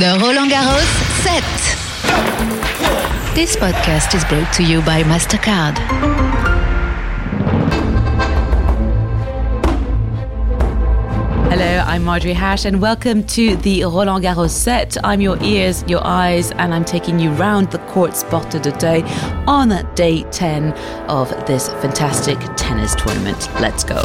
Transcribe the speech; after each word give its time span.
The 0.00 0.18
Roland 0.18 0.50
Garros 0.50 0.90
set. 1.22 1.44
This 3.34 3.54
podcast 3.54 4.14
is 4.14 4.24
brought 4.24 4.50
to 4.54 4.62
you 4.62 4.80
by 4.80 5.02
MasterCard. 5.02 5.76
Hello, 11.50 11.84
I'm 11.86 12.02
Marjorie 12.02 12.32
Hash, 12.32 12.64
and 12.64 12.80
welcome 12.80 13.24
to 13.24 13.56
the 13.56 13.82
Roland 13.82 14.24
Garros 14.24 14.52
set. 14.52 14.96
I'm 15.04 15.20
your 15.20 15.36
ears, 15.42 15.84
your 15.86 16.00
eyes, 16.02 16.50
and 16.52 16.72
I'm 16.72 16.86
taking 16.86 17.18
you 17.18 17.32
round 17.32 17.70
the 17.70 17.80
courts 17.80 18.24
Porte 18.24 18.52
de 18.52 18.72
Day 18.78 19.02
on 19.46 19.68
day 19.96 20.22
10 20.22 20.72
of 21.10 21.28
this 21.46 21.68
fantastic 21.82 22.38
tennis 22.56 22.94
tournament. 22.94 23.50
Let's 23.60 23.84
go. 23.84 24.00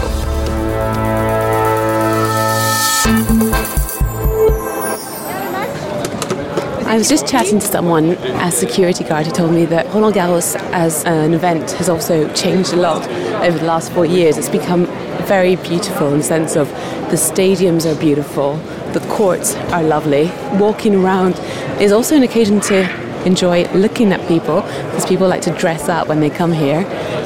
I 6.85 6.97
was 6.99 7.09
just 7.09 7.25
chatting 7.25 7.57
to 7.57 7.65
someone, 7.65 8.11
a 8.11 8.51
security 8.51 9.03
guard, 9.03 9.25
who 9.25 9.33
told 9.33 9.51
me 9.51 9.65
that 9.65 9.87
Roland 9.87 10.13
Garros 10.13 10.55
as 10.71 11.03
an 11.05 11.33
event 11.33 11.71
has 11.71 11.89
also 11.89 12.31
changed 12.35 12.73
a 12.73 12.75
lot 12.75 13.01
over 13.41 13.57
the 13.57 13.65
last 13.65 13.91
four 13.91 14.05
years. 14.05 14.37
It's 14.37 14.49
become 14.49 14.85
very 15.25 15.55
beautiful 15.55 16.11
in 16.11 16.19
the 16.19 16.23
sense 16.23 16.55
of 16.55 16.69
the 17.09 17.17
stadiums 17.17 17.91
are 17.91 17.99
beautiful, 17.99 18.57
the 18.93 18.99
courts 19.09 19.55
are 19.73 19.81
lovely. 19.81 20.31
Walking 20.59 20.93
around 20.93 21.39
is 21.81 21.91
also 21.91 22.15
an 22.15 22.21
occasion 22.21 22.59
to 22.61 22.87
enjoy 23.25 23.63
looking 23.73 24.13
at 24.13 24.25
people 24.27 24.61
because 24.61 25.07
people 25.07 25.27
like 25.27 25.41
to 25.41 25.51
dress 25.57 25.89
up 25.89 26.07
when 26.07 26.19
they 26.19 26.29
come 26.29 26.51
here 26.51 26.83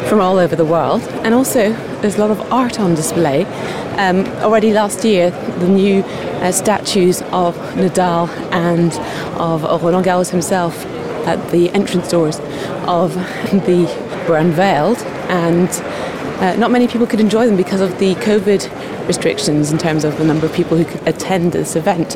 from 0.10 0.20
all 0.20 0.40
over 0.40 0.56
the 0.56 0.66
world. 0.66 1.04
And 1.24 1.36
also, 1.36 1.72
there's 2.02 2.18
a 2.18 2.20
lot 2.20 2.32
of 2.32 2.52
art 2.52 2.80
on 2.80 2.96
display. 2.96 3.46
Um, 4.00 4.26
already 4.42 4.74
last 4.74 5.06
year, 5.06 5.30
the 5.60 5.68
new 5.68 6.02
uh, 6.42 6.52
statues 6.52 7.22
of 7.32 7.56
Nadal 7.76 8.28
and 8.52 8.92
of 9.40 9.62
Roland 9.84 10.06
Garros 10.06 10.32
himself 10.32 10.84
at 11.28 11.52
the 11.52 11.70
entrance 11.72 12.10
doors 12.10 12.40
of 12.88 13.14
the 13.68 13.86
were 14.28 14.38
unveiled, 14.38 14.98
and 15.30 15.70
uh, 16.42 16.56
not 16.56 16.72
many 16.72 16.88
people 16.88 17.06
could 17.06 17.20
enjoy 17.20 17.46
them 17.46 17.56
because 17.56 17.82
of 17.82 18.00
the 18.00 18.16
COVID 18.16 19.08
restrictions 19.08 19.72
in 19.72 19.78
terms 19.78 20.04
of 20.04 20.18
the 20.18 20.24
number 20.24 20.46
of 20.46 20.54
people 20.54 20.78
who 20.78 20.86
could 20.86 21.08
attend 21.08 21.52
this 21.52 21.76
event. 21.76 22.16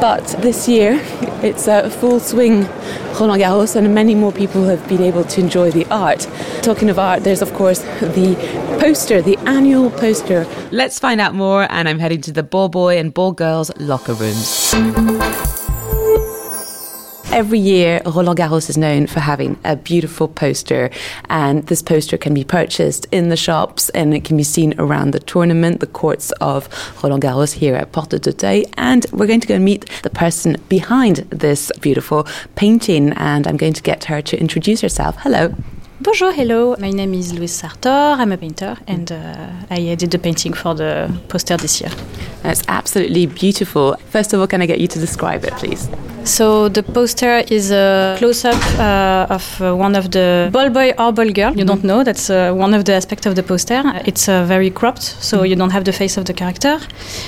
But 0.00 0.26
this 0.40 0.68
year, 0.68 1.00
it's 1.42 1.66
a 1.66 1.90
full 1.90 2.20
swing 2.20 2.66
Roland 3.18 3.42
Garros, 3.42 3.74
and 3.74 3.92
many 3.94 4.14
more 4.14 4.32
people 4.32 4.64
have 4.64 4.86
been 4.88 5.02
able 5.02 5.24
to 5.24 5.40
enjoy 5.40 5.70
the 5.72 5.86
art. 5.86 6.28
Talking 6.62 6.88
of 6.88 6.98
art, 6.98 7.24
there's 7.24 7.42
of 7.42 7.52
course 7.52 7.80
the 8.00 8.36
poster, 8.80 9.20
the 9.20 9.36
annual 9.38 9.90
poster. 9.90 10.46
Let's 10.70 10.98
find 10.98 11.20
out 11.20 11.34
more, 11.34 11.66
and 11.70 11.88
I'm 11.88 11.98
heading 11.98 12.20
to 12.22 12.32
the 12.32 12.44
ball 12.44 12.68
boy 12.68 12.98
and 12.98 13.12
ball 13.12 13.32
girls 13.32 13.70
locker 13.78 14.14
rooms. 14.14 15.67
Every 17.30 17.58
year, 17.58 18.00
Roland 18.06 18.38
Garros 18.38 18.70
is 18.70 18.78
known 18.78 19.06
for 19.06 19.20
having 19.20 19.58
a 19.62 19.76
beautiful 19.76 20.28
poster, 20.28 20.90
and 21.28 21.66
this 21.66 21.82
poster 21.82 22.16
can 22.16 22.32
be 22.32 22.42
purchased 22.42 23.06
in 23.12 23.28
the 23.28 23.36
shops 23.36 23.90
and 23.90 24.14
it 24.14 24.24
can 24.24 24.38
be 24.38 24.42
seen 24.42 24.74
around 24.80 25.10
the 25.10 25.20
tournament, 25.20 25.80
the 25.80 25.86
courts 25.86 26.32
of 26.40 26.68
Roland 27.02 27.22
Garros 27.22 27.52
here 27.52 27.76
at 27.76 27.92
Porte 27.92 28.18
de 28.20 28.32
Day. 28.32 28.64
And 28.78 29.04
we're 29.12 29.26
going 29.26 29.40
to 29.40 29.46
go 29.46 29.56
and 29.56 29.64
meet 29.64 29.84
the 30.02 30.10
person 30.10 30.56
behind 30.70 31.16
this 31.28 31.70
beautiful 31.82 32.26
painting, 32.56 33.12
and 33.12 33.46
I'm 33.46 33.58
going 33.58 33.74
to 33.74 33.82
get 33.82 34.04
her 34.04 34.22
to 34.22 34.40
introduce 34.40 34.80
herself. 34.80 35.16
Hello. 35.18 35.54
Bonjour, 36.00 36.32
hello. 36.32 36.76
My 36.78 36.90
name 36.90 37.12
is 37.12 37.34
Louise 37.34 37.52
Sartor. 37.52 37.90
I'm 37.90 38.32
a 38.32 38.38
painter 38.38 38.78
and 38.86 39.10
uh, 39.10 39.50
I 39.68 39.96
did 39.96 40.12
the 40.12 40.18
painting 40.18 40.52
for 40.52 40.72
the 40.72 41.12
poster 41.28 41.56
this 41.56 41.80
year. 41.80 41.90
That's 42.42 42.62
absolutely 42.68 43.26
beautiful. 43.26 43.96
First 44.10 44.32
of 44.32 44.38
all, 44.38 44.46
can 44.46 44.62
I 44.62 44.66
get 44.66 44.80
you 44.80 44.86
to 44.86 44.98
describe 45.00 45.44
it, 45.44 45.52
please? 45.54 45.88
So 46.28 46.68
the 46.68 46.82
poster 46.82 47.42
is 47.50 47.70
a 47.70 48.14
close-up 48.18 48.62
uh, 48.78 49.34
of 49.34 49.60
uh, 49.62 49.74
one 49.74 49.96
of 49.96 50.10
the 50.10 50.50
ball 50.52 50.68
boy 50.68 50.92
or 50.98 51.10
ball 51.10 51.30
girl. 51.32 51.56
You 51.56 51.64
don't 51.64 51.82
know. 51.82 52.04
That's 52.04 52.28
uh, 52.28 52.52
one 52.52 52.74
of 52.74 52.84
the 52.84 52.92
aspects 52.92 53.24
of 53.24 53.34
the 53.34 53.42
poster. 53.42 53.82
It's 54.04 54.28
uh, 54.28 54.44
very 54.44 54.68
cropped, 54.70 55.02
so 55.02 55.42
you 55.42 55.56
don't 55.56 55.70
have 55.70 55.84
the 55.84 55.92
face 55.92 56.18
of 56.18 56.26
the 56.26 56.34
character, 56.34 56.78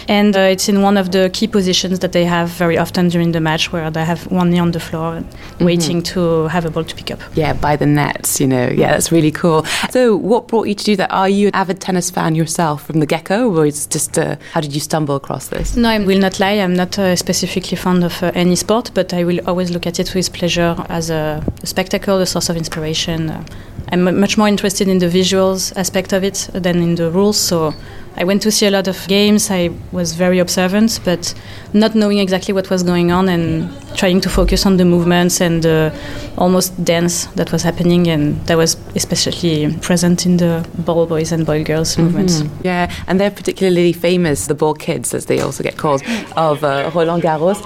and 0.06 0.37
uh, 0.37 0.41
it's 0.41 0.69
in 0.69 0.83
one 0.83 0.99
of 0.99 1.12
the 1.12 1.31
key 1.33 1.49
positions 1.49 2.00
that 2.00 2.12
they 2.12 2.27
have 2.27 2.50
very 2.50 2.77
often 2.77 3.09
during 3.09 3.33
the 3.33 3.41
match, 3.41 3.72
where 3.72 3.91
they 3.91 4.05
have 4.05 4.31
one 4.31 4.50
knee 4.50 4.61
on 4.61 4.72
the 4.72 4.81
floor, 4.81 5.25
waiting 5.61 6.03
to 6.03 6.47
have 6.49 6.67
a 6.67 6.71
ball 6.71 6.84
to 6.84 6.94
pick 6.94 7.11
up. 7.11 7.21
Yeah, 7.34 7.55
by 7.55 7.77
the 7.77 7.87
nets, 7.87 8.38
you 8.38 8.47
know. 8.47 8.69
Yeah, 8.69 8.93
that's 8.93 9.11
really 9.11 9.32
cool. 9.32 9.65
So, 9.91 10.15
what 10.15 10.47
brought 10.47 10.69
you 10.69 10.75
to 10.75 10.84
do 10.84 10.97
that? 10.97 11.11
Are 11.11 11.28
you 11.28 11.49
an 11.49 11.55
avid 11.55 11.81
tennis 11.81 12.11
fan 12.11 12.34
yourself 12.34 12.84
from 12.84 13.00
the 13.00 13.06
get-go, 13.06 13.50
or 13.56 13.65
it's 13.65 13.87
just 13.87 14.19
uh, 14.19 14.37
how 14.53 14.61
did 14.61 14.75
you 14.75 14.81
stumble 14.81 15.17
across 15.17 15.49
this? 15.49 15.75
No, 15.75 15.88
I 15.88 15.99
will 15.99 16.19
not 16.19 16.38
lie. 16.38 16.61
I'm 16.61 16.75
not 16.75 16.99
uh, 16.99 17.17
specifically 17.17 17.78
fond 17.78 18.05
of 18.05 18.22
uh, 18.22 18.31
any 18.34 18.56
sport, 18.56 18.90
but 18.95 19.12
I 19.12 19.25
will 19.25 19.41
always 19.49 19.71
look 19.71 19.87
at 19.87 19.99
it 19.99 20.15
with 20.15 20.33
pleasure 20.33 20.77
as 20.89 21.11
a, 21.11 21.45
a 21.62 21.67
spectacle, 21.67 22.19
a 22.19 22.27
source 22.27 22.49
of 22.49 22.56
inspiration. 22.56 23.31
Uh, 23.31 23.45
I'm 23.93 24.21
much 24.21 24.39
more 24.39 24.49
interested 24.49 24.89
in 24.89 24.99
the 24.99 25.06
visuals 25.06 25.77
aspect 25.77 26.12
of 26.12 26.23
it 26.23 26.49
than 26.53 26.83
in 26.83 26.95
the 26.95 27.11
rules. 27.11 27.37
So 27.37 27.75
I 28.16 28.25
went 28.25 28.43
to 28.43 28.50
see 28.50 28.66
a 28.66 28.71
lot 28.71 28.88
of 28.88 29.06
games. 29.09 29.50
I 29.50 29.71
was 29.93 30.15
very 30.15 30.38
observant, 30.38 31.00
but 31.04 31.34
not 31.72 31.94
knowing 31.94 32.19
exactly 32.19 32.53
what 32.53 32.69
was 32.69 32.82
going 32.82 33.10
on 33.12 33.28
and 33.28 33.71
trying 33.97 34.21
to 34.21 34.28
focus 34.28 34.66
on 34.66 34.76
the 34.76 34.84
movements 34.84 35.41
and 35.41 35.62
the 35.62 35.93
almost 36.37 36.84
dance 36.84 37.26
that 37.37 37.53
was 37.53 37.62
happening. 37.62 38.09
And 38.09 38.44
that 38.47 38.56
was 38.56 38.76
especially 38.94 39.72
present 39.78 40.26
in 40.26 40.37
the 40.38 40.66
ball 40.78 41.06
boys 41.06 41.32
and 41.32 41.47
ball 41.47 41.62
girls 41.62 41.97
movements. 41.99 42.43
Yeah, 42.62 42.93
and 43.06 43.20
they're 43.20 43.31
particularly 43.31 43.93
famous, 43.93 44.47
the 44.47 44.54
ball 44.54 44.75
kids, 44.75 45.15
as 45.15 45.26
they 45.26 45.41
also 45.41 45.62
get 45.62 45.76
called, 45.76 46.03
of 46.37 46.65
uh, 46.65 46.91
Roland 46.94 47.22
Garros. 47.22 47.62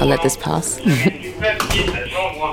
I'll 0.00 0.08
let 0.08 0.22
this 0.22 0.36
pass. 0.36 0.80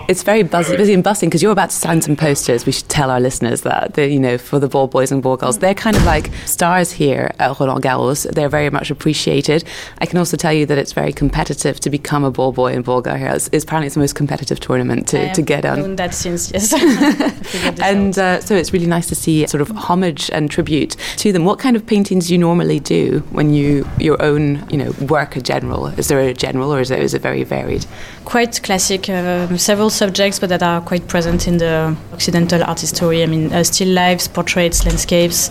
it's 0.07 0.23
very 0.23 0.43
buzzy, 0.43 0.75
busy 0.77 0.93
and 0.93 1.03
bustling 1.03 1.29
because 1.29 1.41
you're 1.41 1.51
about 1.51 1.69
to 1.69 1.75
sign 1.75 2.01
some 2.01 2.15
posters. 2.15 2.65
We 2.65 2.71
should 2.71 2.89
tell 2.89 3.09
our 3.09 3.19
listeners 3.19 3.61
that, 3.61 3.93
they, 3.93 4.11
you 4.11 4.19
know, 4.19 4.37
for 4.37 4.59
the 4.59 4.67
ball 4.67 4.87
boys 4.87 5.11
and 5.11 5.21
ball 5.21 5.37
girls, 5.37 5.59
they're 5.59 5.73
kind 5.73 5.95
of 5.95 6.03
like 6.05 6.31
stars 6.45 6.91
here 6.91 7.31
at 7.39 7.59
Roland 7.59 7.83
Garros. 7.83 8.29
They're 8.31 8.49
very 8.49 8.69
much 8.69 8.91
appreciated. 8.91 9.63
I 9.99 10.05
can 10.05 10.17
also 10.17 10.37
tell 10.37 10.53
you 10.53 10.65
that 10.65 10.77
it's 10.77 10.93
very 10.93 11.13
competitive 11.13 11.79
to 11.81 11.89
become 11.89 12.23
a 12.23 12.31
ball 12.31 12.51
boy 12.51 12.73
and 12.73 12.83
ball 12.83 13.01
girl 13.01 13.15
here. 13.15 13.29
It's, 13.29 13.49
it's 13.51 13.63
apparently 13.63 13.87
it's 13.87 13.95
the 13.95 14.01
most 14.01 14.15
competitive 14.15 14.59
tournament 14.59 15.07
to, 15.09 15.33
to 15.33 15.41
get 15.41 15.65
on. 15.65 15.79
known 15.79 15.95
that 15.97 16.13
since, 16.13 16.51
yes. 16.51 16.73
and 17.81 18.17
uh, 18.17 18.39
so 18.41 18.55
it's 18.55 18.73
really 18.73 18.87
nice 18.87 19.07
to 19.07 19.15
see 19.15 19.45
sort 19.47 19.61
of 19.61 19.69
homage 19.71 20.29
and 20.31 20.49
tribute 20.49 20.95
to 21.17 21.31
them. 21.31 21.45
What 21.45 21.59
kind 21.59 21.75
of 21.75 21.85
paintings 21.85 22.27
do 22.27 22.33
you 22.33 22.37
normally 22.37 22.79
do 22.79 23.19
when 23.31 23.53
you 23.53 23.87
your 23.99 24.21
own 24.21 24.67
you 24.69 24.77
know 24.77 24.91
work 25.09 25.35
a 25.35 25.41
general? 25.41 25.87
Is 25.87 26.07
there 26.07 26.19
a 26.19 26.33
general 26.33 26.73
or 26.73 26.79
is 26.79 26.91
it, 26.91 26.99
is 26.99 27.13
it 27.13 27.21
very 27.21 27.43
varied? 27.43 27.85
quite 28.25 28.61
classic, 28.63 29.07
um, 29.09 29.57
several 29.75 29.89
subjects, 29.89 30.39
but 30.39 30.47
that 30.47 30.63
are 30.63 30.79
quite 30.79 31.05
present 31.09 31.49
in 31.49 31.57
the 31.57 31.93
Occidental 32.13 32.63
art 32.63 32.79
history. 32.79 33.23
I 33.23 33.25
mean, 33.25 33.51
uh, 33.51 33.61
still 33.63 33.89
lifes, 33.89 34.25
portraits, 34.25 34.85
landscapes. 34.85 35.49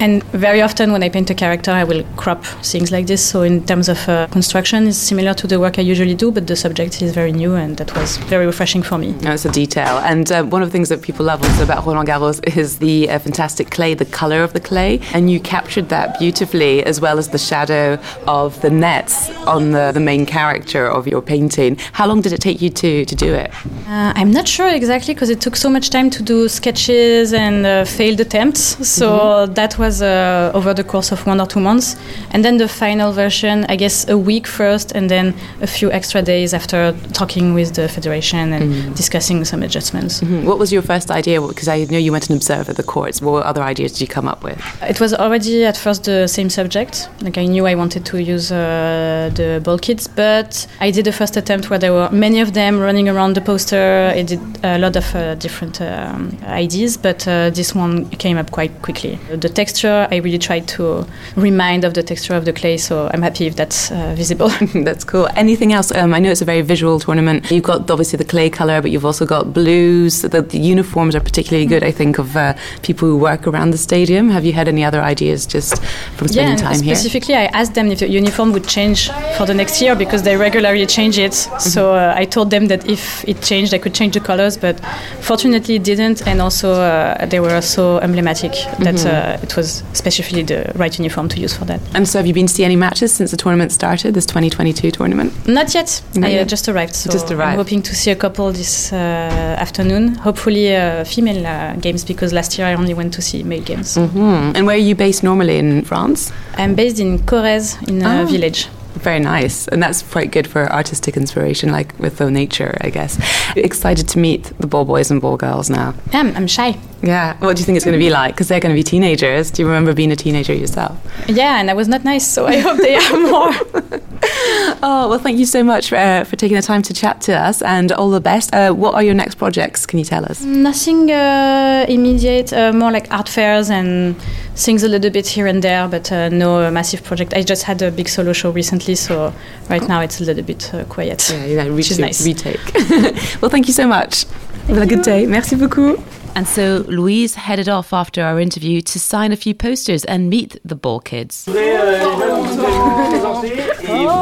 And 0.00 0.22
very 0.32 0.62
often 0.62 0.92
when 0.92 1.02
I 1.02 1.08
paint 1.08 1.28
a 1.28 1.34
character, 1.34 1.72
I 1.72 1.84
will 1.84 2.04
crop 2.16 2.44
things 2.62 2.90
like 2.90 3.06
this. 3.06 3.22
So 3.22 3.42
in 3.42 3.66
terms 3.66 3.88
of 3.88 4.08
uh, 4.08 4.28
construction, 4.28 4.86
it's 4.86 4.96
similar 4.96 5.34
to 5.34 5.46
the 5.46 5.58
work 5.58 5.78
I 5.78 5.82
usually 5.82 6.14
do, 6.14 6.30
but 6.30 6.46
the 6.46 6.56
subject 6.56 7.02
is 7.02 7.12
very 7.12 7.32
new, 7.32 7.54
and 7.54 7.76
that 7.76 7.94
was 7.94 8.16
very 8.28 8.46
refreshing 8.46 8.82
for 8.82 8.96
me. 8.96 9.12
No, 9.24 9.32
it's 9.32 9.44
a 9.44 9.50
detail. 9.50 9.98
And 9.98 10.30
uh, 10.30 10.44
one 10.44 10.62
of 10.62 10.68
the 10.68 10.72
things 10.72 10.88
that 10.88 11.02
people 11.02 11.26
love 11.26 11.42
also 11.42 11.64
about 11.64 11.84
Roland 11.84 12.08
Garros 12.08 12.38
is 12.56 12.78
the 12.78 13.10
uh, 13.10 13.18
fantastic 13.18 13.70
clay, 13.70 13.92
the 13.94 14.06
color 14.06 14.42
of 14.42 14.52
the 14.52 14.60
clay. 14.60 15.00
And 15.12 15.30
you 15.30 15.40
captured 15.40 15.88
that 15.88 16.18
beautifully, 16.18 16.82
as 16.84 17.00
well 17.00 17.18
as 17.18 17.28
the 17.28 17.38
shadow 17.38 17.98
of 18.26 18.58
the 18.62 18.70
nets 18.70 19.28
on 19.46 19.72
the, 19.72 19.90
the 19.92 20.00
main 20.00 20.24
character 20.24 20.86
of 20.86 21.06
your 21.06 21.20
painting. 21.20 21.76
How 21.92 22.06
long 22.06 22.20
did 22.22 22.32
it 22.32 22.40
take 22.40 22.62
you 22.62 22.70
to, 22.70 23.04
to 23.04 23.16
do 23.18 23.34
it? 23.34 23.50
Uh, 23.88 24.12
I'm 24.14 24.30
not 24.30 24.46
sure 24.48 24.68
exactly 24.68 25.12
because 25.14 25.30
it 25.30 25.40
took 25.40 25.56
so 25.56 25.68
much 25.68 25.90
time 25.90 26.08
to 26.10 26.22
do 26.22 26.48
sketches 26.48 27.32
and 27.32 27.66
uh, 27.66 27.84
failed 27.84 28.20
attempts. 28.20 28.62
So 28.88 29.46
that 29.46 29.78
was 29.78 30.00
uh, 30.02 30.52
over 30.54 30.72
the 30.74 30.84
course 30.84 31.12
of 31.12 31.26
one 31.26 31.40
or 31.40 31.46
two 31.46 31.60
months. 31.60 31.96
And 32.30 32.44
then 32.44 32.58
the 32.58 32.68
final 32.68 33.12
version, 33.12 33.64
I 33.68 33.76
guess 33.76 34.08
a 34.08 34.16
week 34.16 34.46
first, 34.46 34.92
and 34.92 35.08
then 35.10 35.34
a 35.60 35.66
few 35.66 35.90
extra 35.92 36.22
days 36.22 36.54
after 36.54 36.94
talking 37.12 37.54
with 37.54 37.74
the 37.74 37.88
federation 37.88 38.52
and 38.52 38.94
discussing 38.96 39.44
some 39.44 39.62
adjustments. 39.62 40.20
Hmm, 40.20 40.44
What 40.44 40.58
was 40.58 40.72
your 40.72 40.82
first 40.82 41.10
idea? 41.10 41.40
Because 41.40 41.68
I 41.68 41.84
know 41.90 41.98
you 41.98 42.12
went 42.12 42.28
and 42.30 42.36
observed 42.36 42.68
at 42.70 42.76
the 42.76 42.82
courts. 42.82 43.20
What 43.20 43.44
other 43.44 43.62
ideas 43.62 43.92
did 43.92 44.00
you 44.02 44.06
come 44.08 44.28
up 44.28 44.44
with? 44.44 44.58
It 44.82 45.00
was 45.00 45.12
already 45.14 45.64
at 45.64 45.76
first 45.76 46.04
the 46.04 46.26
same 46.28 46.50
subject. 46.50 47.08
Like 47.22 47.38
I 47.38 47.46
knew 47.46 47.66
I 47.66 47.74
wanted 47.74 48.04
to 48.06 48.18
use 48.22 48.52
uh, 48.52 49.30
the 49.34 49.60
ball 49.64 49.78
kids, 49.78 50.06
but 50.08 50.66
I 50.80 50.90
did 50.90 51.06
a 51.06 51.12
first 51.12 51.36
attempt 51.36 51.68
where 51.70 51.78
there 51.78 51.92
were 51.92 52.08
many 52.10 52.40
of 52.40 52.52
them 52.52 52.78
running 52.78 53.07
around 53.08 53.34
the 53.34 53.40
poster. 53.40 54.12
I 54.14 54.22
did 54.22 54.40
a 54.62 54.78
lot 54.78 54.96
of 54.96 55.14
uh, 55.14 55.34
different 55.36 55.80
um, 55.80 56.36
ideas, 56.44 56.96
but 56.96 57.26
uh, 57.26 57.50
this 57.50 57.74
one 57.74 58.08
came 58.10 58.36
up 58.36 58.50
quite 58.50 58.82
quickly. 58.82 59.18
The 59.30 59.48
texture 59.48 60.08
I 60.10 60.16
really 60.16 60.38
tried 60.38 60.68
to 60.68 61.06
remind 61.36 61.84
of 61.84 61.94
the 61.94 62.02
texture 62.02 62.34
of 62.34 62.44
the 62.44 62.52
clay. 62.52 62.76
So 62.76 63.10
I'm 63.12 63.22
happy 63.22 63.46
if 63.46 63.56
that's 63.56 63.90
uh, 63.90 64.14
visible. 64.16 64.48
that's 64.84 65.04
cool. 65.04 65.28
Anything 65.36 65.72
else? 65.72 65.92
Um, 65.94 66.14
I 66.14 66.18
know 66.18 66.30
it's 66.30 66.42
a 66.42 66.44
very 66.44 66.62
visual 66.62 67.00
tournament. 67.00 67.50
You've 67.50 67.64
got 67.64 67.90
obviously 67.90 68.16
the 68.16 68.24
clay 68.24 68.50
color, 68.50 68.80
but 68.82 68.90
you've 68.90 69.04
also 69.04 69.26
got 69.26 69.52
blues. 69.52 70.22
The, 70.22 70.42
the 70.42 70.58
uniforms 70.58 71.14
are 71.14 71.20
particularly 71.20 71.66
good, 71.66 71.82
I 71.82 71.90
think, 71.90 72.18
of 72.18 72.36
uh, 72.36 72.54
people 72.82 73.08
who 73.08 73.16
work 73.16 73.46
around 73.46 73.70
the 73.70 73.78
stadium. 73.78 74.30
Have 74.30 74.44
you 74.44 74.52
had 74.52 74.68
any 74.68 74.84
other 74.84 75.02
ideas 75.02 75.46
just 75.46 75.82
from 76.16 76.28
spending 76.28 76.58
yeah, 76.58 76.70
time 76.70 76.82
here? 76.82 76.94
Specifically, 76.94 77.34
I 77.34 77.46
asked 77.46 77.74
them 77.74 77.90
if 77.90 78.00
the 78.00 78.08
uniform 78.08 78.52
would 78.52 78.66
change 78.66 79.10
for 79.36 79.46
the 79.46 79.54
next 79.54 79.80
year 79.82 79.94
because 79.94 80.22
they 80.22 80.36
regularly 80.36 80.86
change 80.86 81.18
it. 81.18 81.32
Mm-hmm. 81.32 81.58
So 81.58 81.94
uh, 81.94 82.14
I 82.16 82.24
told 82.24 82.50
them 82.50 82.66
that 82.68 82.88
if 82.88 82.97
it 83.26 83.42
changed, 83.42 83.74
I 83.74 83.78
could 83.78 83.94
change 83.94 84.14
the 84.14 84.20
colors, 84.20 84.56
but 84.56 84.80
fortunately 85.20 85.76
it 85.76 85.84
didn't. 85.84 86.26
And 86.26 86.40
also, 86.40 86.72
uh, 86.72 87.26
they 87.26 87.40
were 87.40 87.60
so 87.60 87.98
emblematic 87.98 88.52
that 88.80 88.94
mm-hmm. 88.94 89.08
Uh, 89.08 89.42
it 89.42 89.56
was 89.56 89.82
specifically 89.92 90.42
the 90.42 90.70
right 90.74 90.96
uniform 90.98 91.28
to 91.28 91.40
use 91.40 91.56
for 91.56 91.64
that. 91.64 91.80
And 91.94 92.06
so, 92.06 92.18
have 92.18 92.26
you 92.26 92.34
been 92.34 92.46
to 92.46 92.52
see 92.52 92.64
any 92.64 92.76
matches 92.76 93.12
since 93.12 93.30
the 93.30 93.36
tournament 93.36 93.72
started, 93.72 94.14
this 94.14 94.26
2022 94.26 94.90
tournament? 94.90 95.32
Not 95.48 95.74
yet. 95.74 96.02
Not 96.14 96.28
I 96.28 96.32
uh, 96.32 96.36
yet. 96.40 96.48
just 96.48 96.68
arrived. 96.68 96.94
So 96.94 97.10
just 97.10 97.30
arrived. 97.30 97.52
I'm 97.52 97.56
hoping 97.56 97.82
to 97.82 97.94
see 97.94 98.10
a 98.10 98.16
couple 98.16 98.52
this 98.52 98.92
uh, 98.92 98.96
afternoon. 98.96 100.14
Hopefully, 100.16 100.66
female 101.04 101.76
games 101.80 102.04
because 102.04 102.32
last 102.32 102.58
year 102.58 102.66
I 102.66 102.74
only 102.74 102.94
went 102.94 103.14
to 103.14 103.22
see 103.22 103.42
male 103.42 103.62
games. 103.62 103.96
Mm-hmm. 103.96 104.56
And 104.56 104.66
where 104.66 104.76
are 104.76 104.86
you 104.90 104.94
based 104.94 105.22
normally 105.22 105.58
in 105.58 105.82
France? 105.84 106.32
I'm 106.56 106.74
based 106.74 106.98
in 106.98 107.18
Corrèze, 107.20 107.88
in 107.88 108.02
a 108.02 108.22
oh. 108.22 108.26
village. 108.26 108.68
Very 108.98 109.20
nice. 109.20 109.68
And 109.68 109.82
that's 109.82 110.02
quite 110.02 110.30
good 110.32 110.46
for 110.46 110.70
artistic 110.72 111.16
inspiration, 111.16 111.70
like 111.70 111.98
with 111.98 112.18
the 112.18 112.30
nature, 112.30 112.76
I 112.80 112.90
guess. 112.90 113.18
Excited 113.56 114.08
to 114.08 114.18
meet 114.18 114.44
the 114.58 114.66
ball 114.66 114.84
boys 114.84 115.10
and 115.10 115.20
ball 115.20 115.36
girls 115.36 115.70
now. 115.70 115.94
Yeah, 116.12 116.32
I'm 116.34 116.46
shy. 116.46 116.78
Yeah. 117.02 117.36
What 117.38 117.56
do 117.56 117.60
you 117.60 117.66
think 117.66 117.76
it's 117.76 117.84
going 117.84 117.98
to 117.98 118.04
be 118.04 118.10
like? 118.10 118.34
Because 118.34 118.48
they're 118.48 118.60
going 118.60 118.74
to 118.74 118.78
be 118.78 118.82
teenagers. 118.82 119.50
Do 119.50 119.62
you 119.62 119.68
remember 119.68 119.94
being 119.94 120.10
a 120.10 120.16
teenager 120.16 120.52
yourself? 120.52 120.98
Yeah, 121.28 121.60
and 121.60 121.70
I 121.70 121.74
was 121.74 121.86
not 121.88 122.04
nice, 122.04 122.26
so 122.26 122.46
I 122.46 122.58
hope 122.58 122.78
they 122.78 122.96
are 122.96 123.20
more. 123.20 124.00
oh, 124.82 125.06
well, 125.08 125.18
thank 125.18 125.38
you 125.38 125.46
so 125.46 125.62
much 125.62 125.88
for, 125.88 125.96
uh, 125.96 126.24
for 126.24 126.36
taking 126.36 126.56
the 126.56 126.62
time 126.62 126.82
to 126.82 126.94
chat 126.94 127.20
to 127.22 127.32
us 127.36 127.62
and 127.62 127.92
all 127.92 128.10
the 128.10 128.20
best. 128.20 128.54
Uh, 128.54 128.72
what 128.72 128.94
are 128.94 129.02
your 129.02 129.14
next 129.14 129.36
projects? 129.36 129.86
Can 129.86 129.98
you 129.98 130.04
tell 130.04 130.24
us? 130.24 130.42
Nothing 130.42 131.10
uh, 131.10 131.86
immediate, 131.88 132.52
uh, 132.52 132.72
more 132.72 132.90
like 132.90 133.10
art 133.10 133.28
fairs 133.28 133.70
and 133.70 134.16
things 134.54 134.82
a 134.82 134.88
little 134.88 135.10
bit 135.10 135.26
here 135.26 135.46
and 135.46 135.62
there, 135.62 135.88
but 135.88 136.10
uh, 136.12 136.28
no 136.28 136.70
massive 136.70 137.02
project. 137.04 137.34
I 137.34 137.42
just 137.42 137.62
had 137.62 137.80
a 137.82 137.90
big 137.90 138.08
solo 138.08 138.32
show 138.32 138.50
recently, 138.50 138.94
so 138.94 139.32
right 139.70 139.86
now 139.88 140.00
it's 140.00 140.20
a 140.20 140.24
little 140.24 140.44
bit 140.44 140.72
uh, 140.74 140.84
quiet. 140.84 141.30
Yeah, 141.30 141.44
yeah, 141.44 141.68
which 141.70 141.90
is 141.90 141.98
nice. 141.98 142.24
Retake. 142.24 142.60
well, 143.40 143.50
thank 143.50 143.66
you 143.66 143.72
so 143.72 143.86
much. 143.86 144.26
Have 144.66 144.78
a 144.78 144.86
good 144.86 145.02
day. 145.02 145.26
Merci 145.26 145.56
beaucoup. 145.56 145.98
And 146.38 146.46
so 146.46 146.84
Louise 146.86 147.34
headed 147.34 147.68
off 147.68 147.92
after 147.92 148.22
our 148.22 148.38
interview 148.38 148.80
to 148.80 149.00
sign 149.00 149.32
a 149.32 149.36
few 149.36 149.54
posters 149.54 150.04
and 150.04 150.30
meet 150.30 150.60
the 150.64 150.76
ball 150.76 151.00
kids. 151.00 151.46
vous 151.48 151.56
euh, 151.56 151.98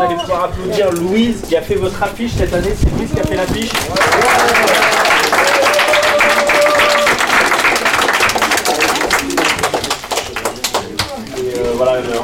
allez 0.01 0.17
pouvoir 0.17 0.45
applaudir 0.45 0.93
Louise 0.93 1.43
qui 1.47 1.55
a 1.57 1.61
fait 1.61 1.75
votre 1.75 2.03
affiche 2.03 2.31
cette 2.33 2.55
année. 2.55 2.73
C'est 2.75 2.91
Louise 2.97 3.11
qui 3.13 3.21
a 3.21 3.25
fait 3.25 3.37
l'affiche. 3.37 3.71
Euh, 11.59 11.75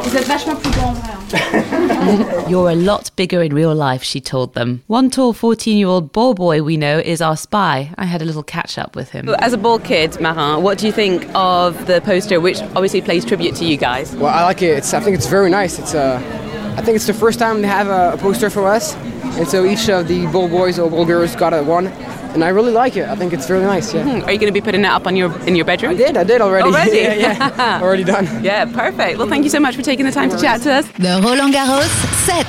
vous 0.05 0.17
êtes 0.17 0.27
vachement 0.27 0.57
plus 0.57 0.71
grand 0.71 0.89
en 0.89 0.95
vrai. 0.95 1.11
Hein. 1.13 1.79
You're 2.49 2.71
a 2.71 2.75
lot 2.75 3.11
bigger 3.17 3.43
in 3.43 3.55
real 3.55 3.75
life, 3.75 4.03
she 4.03 4.21
told 4.21 4.55
them. 4.55 4.83
One 4.87 5.11
tall 5.11 5.33
14 5.33 5.77
year 5.77 5.89
old 5.89 6.13
ball 6.13 6.35
boy 6.35 6.63
we 6.63 6.77
know 6.77 6.99
is 6.99 7.21
our 7.23 7.37
spy. 7.37 7.93
I 7.97 8.05
had 8.05 8.23
a 8.23 8.25
little 8.25 8.43
catch 8.43 8.77
up 8.79 8.97
with 8.97 9.11
him. 9.11 9.29
As 9.39 9.53
a 9.53 9.59
ball 9.59 9.79
kid, 9.79 10.21
Marin, 10.21 10.63
what 10.63 10.79
do 10.79 10.87
you 10.87 10.93
think 10.93 11.29
of 11.35 11.87
the 11.87 12.01
poster, 12.01 12.41
which 12.41 12.61
obviously 12.61 13.01
plays 13.03 13.25
tribute 13.25 13.55
to 13.57 13.65
you 13.65 13.77
guys? 13.77 14.15
Well, 14.17 14.35
I 14.35 14.43
like 14.43 14.63
it. 14.63 14.79
It's, 14.79 14.93
I 14.93 15.01
think 15.01 15.17
it's 15.17 15.29
very 15.29 15.51
nice. 15.51 15.79
It's 15.79 15.95
uh, 15.95 16.21
I 16.77 16.83
think 16.83 16.97
it's 16.97 17.07
the 17.07 17.15
first 17.15 17.39
time 17.39 17.63
they 17.63 17.69
have 17.69 17.89
a, 17.89 18.15
a 18.15 18.19
poster 18.19 18.51
for 18.51 18.67
us. 18.67 18.95
And 19.37 19.47
so 19.47 19.65
each 19.65 19.89
of 19.89 20.09
the 20.09 20.27
ball 20.27 20.49
boys 20.49 20.79
or 20.79 20.91
ball 20.91 21.05
girls 21.05 21.37
got 21.37 21.55
a 21.55 21.63
one 21.63 21.87
and 22.35 22.43
I 22.43 22.49
really 22.49 22.73
like 22.73 22.97
it. 22.97 23.09
I 23.09 23.15
think 23.15 23.33
it's 23.33 23.49
really 23.51 23.65
nice. 23.65 23.93
Yeah. 23.93 24.05
Mm-hmm. 24.05 24.25
Are 24.25 24.33
you 24.33 24.39
going 24.39 24.53
to 24.53 24.59
be 24.59 24.61
putting 24.61 24.83
it 24.83 24.87
up 24.87 25.07
on 25.07 25.17
your 25.17 25.37
in 25.47 25.55
your 25.55 25.65
bedroom? 25.65 25.93
I 25.93 25.95
did. 25.95 26.17
I 26.17 26.25
did 26.25 26.41
already. 26.41 26.69
Already, 26.69 26.97
yeah, 26.99 27.15
yeah. 27.15 27.81
already 27.83 28.05
done. 28.05 28.43
Yeah, 28.43 28.65
perfect. 28.65 29.19
Well, 29.19 29.29
thank 29.29 29.45
you 29.45 29.51
so 29.51 29.61
much 29.61 29.77
for 29.77 29.83
taking 29.83 30.07
the 30.07 30.13
time 30.13 30.31
to 30.31 30.41
chat 30.41 30.63
to 30.63 30.73
us. 30.73 30.89
The 30.93 31.21
Roland 31.23 31.55
Garros 31.55 31.93
set. 32.27 32.47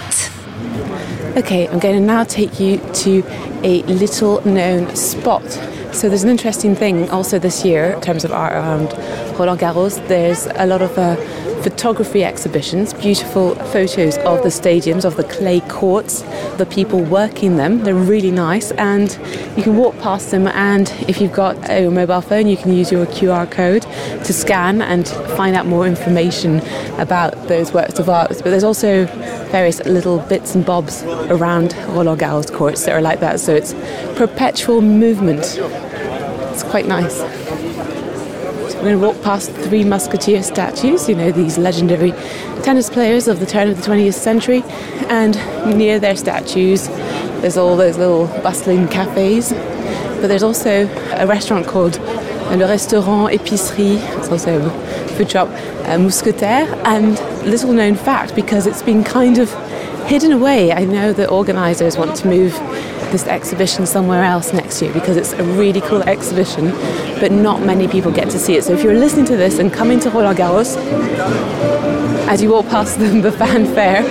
Okay, 1.38 1.68
I'm 1.68 1.80
going 1.80 1.96
to 1.96 2.02
now 2.02 2.24
take 2.24 2.60
you 2.60 2.78
to 2.78 3.24
a 3.64 3.82
little 3.84 4.46
known 4.46 4.96
spot. 4.96 5.44
So 5.92 6.10
there's 6.10 6.24
an 6.24 6.30
interesting 6.30 6.76
thing 6.76 7.10
also 7.10 7.40
this 7.40 7.64
year 7.66 7.92
in 7.92 8.02
terms 8.02 8.24
of 8.24 8.32
art 8.32 8.54
around 8.54 8.94
Roland 9.38 9.60
Garros. 9.60 10.08
There's 10.08 10.46
a 10.46 10.66
lot 10.66 10.82
of 10.82 10.98
uh, 10.98 11.16
photography 11.64 12.26
exhibitions, 12.26 12.94
beautiful 12.94 13.56
photos 13.56 14.18
of 14.20 14.44
the 14.44 14.50
stadiums, 14.50 15.06
of 15.06 15.16
the 15.16 15.24
clay 15.24 15.62
courts, 15.62 16.22
the 16.58 16.68
people 16.70 17.02
working 17.02 17.56
them. 17.56 17.84
They're 17.84 17.96
really 17.96 18.32
nice, 18.32 18.72
and 18.72 19.18
you 19.56 19.64
can 19.64 19.78
walk 19.78 19.98
past 20.00 20.32
them. 20.32 20.48
And 20.48 20.90
if 21.08 21.22
you've 21.22 21.32
got 21.32 21.70
a 21.70 21.90
mobile 21.90 22.22
phone, 22.22 22.48
you 22.48 22.58
can 22.58 22.74
use 22.74 22.92
your 22.92 23.06
QR 23.06 23.50
code 23.50 23.84
to 24.26 24.34
scan 24.34 24.82
and 24.82 25.08
find 25.08 25.56
out 25.56 25.66
more 25.66 25.88
information 25.88 26.60
about 27.00 27.48
those 27.48 27.74
works 27.74 27.98
of 27.98 28.10
art. 28.10 28.30
But 28.30 28.44
there's 28.44 28.66
also 28.66 29.06
various 29.52 29.80
little 29.86 30.20
bits 30.20 30.56
and 30.56 30.66
bobs 30.66 31.04
around 31.04 31.74
Roland 31.90 32.20
Garros 32.20 32.54
courts 32.54 32.84
that 32.86 32.94
are 32.94 33.02
like 33.02 33.22
that. 33.22 33.40
So 33.40 33.56
it's 33.56 33.74
perpetual 34.18 34.82
movement. 34.82 35.58
It's 36.52 36.64
quite 36.64 36.88
nice. 36.88 37.22
We're 38.84 38.90
going 38.90 39.02
to 39.02 39.08
walk 39.08 39.24
past 39.24 39.50
three 39.50 39.86
musketeer 39.86 40.44
statues, 40.44 41.08
you 41.08 41.16
know, 41.16 41.32
these 41.32 41.58
legendary 41.58 42.12
tennis 42.64 42.90
players 42.90 43.30
of 43.30 43.40
the 43.40 43.46
turn 43.46 43.70
of 43.70 43.78
the 43.78 43.82
20th 43.82 44.16
century. 44.16 44.62
And 45.08 45.38
near 45.78 46.00
their 46.00 46.18
statues, 46.18 46.90
there's 47.40 47.56
all 47.56 47.78
those 47.78 47.98
little 47.98 48.28
bustling 48.44 48.90
cafes. 48.90 49.54
But 49.54 50.28
there's 50.28 50.44
also 50.44 50.86
a 51.14 51.26
restaurant 51.26 51.66
called 51.66 51.98
Le 51.98 52.68
Restaurant 52.68 53.32
Épicerie, 53.32 54.02
it's 54.18 54.28
also 54.28 54.60
a 54.60 55.08
food 55.16 55.32
shop, 55.32 55.48
uh, 55.48 55.98
Mousquetaire. 55.98 56.68
And 56.84 57.18
little 57.50 57.72
known 57.72 57.96
fact, 57.96 58.36
because 58.36 58.68
it's 58.68 58.84
been 58.84 59.06
kind 59.06 59.38
of 59.38 59.50
hidden 60.08 60.32
away, 60.32 60.72
I 60.72 60.86
know 60.86 61.14
the 61.14 61.30
organisers 61.30 61.98
want 61.98 62.16
to 62.18 62.28
move 62.28 62.54
this 63.12 63.26
exhibition 63.28 63.86
somewhere 63.86 64.24
else 64.24 64.54
next 64.54 64.82
year 64.82 64.92
because 64.92 65.18
it's 65.18 65.34
a 65.34 65.44
really 65.44 65.82
cool 65.82 66.02
exhibition, 66.04 66.72
but 67.20 67.32
not 67.32 67.62
many 67.62 67.88
people 67.88 68.12
get 68.12 68.30
to 68.32 68.40
see 68.40 68.56
it. 68.56 68.64
So 68.64 68.74
if 68.74 68.84
you're 68.84 68.96
listening 68.96 69.26
to 69.26 69.38
this 69.38 69.60
and 69.60 69.72
coming 69.72 70.00
to 70.02 70.10
Roland 70.10 70.38
Garros, 70.40 70.76
as 72.28 72.42
you 72.42 72.52
walk 72.52 72.68
past 72.70 73.00
the, 73.00 73.08
the 73.22 73.32
fanfare, 73.32 74.04